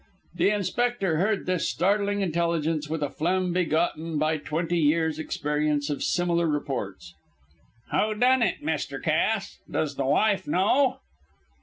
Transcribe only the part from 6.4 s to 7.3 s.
reports.